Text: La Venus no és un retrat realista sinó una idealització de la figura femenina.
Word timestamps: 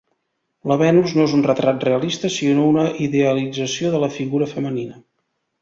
La 0.71 0.77
Venus 0.81 1.13
no 1.17 1.25
és 1.29 1.35
un 1.39 1.43
retrat 1.47 1.85
realista 1.89 2.33
sinó 2.37 2.65
una 2.71 2.87
idealització 3.09 3.95
de 3.97 4.03
la 4.07 4.13
figura 4.19 4.53
femenina. 4.57 5.03